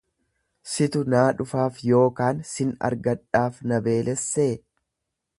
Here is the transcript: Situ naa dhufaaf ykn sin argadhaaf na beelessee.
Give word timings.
Situ 0.75 1.01
naa 1.13 1.25
dhufaaf 1.41 1.75
ykn 1.89 2.39
sin 2.53 2.71
argadhaaf 2.89 3.61
na 3.73 3.77
beelessee. 3.89 4.53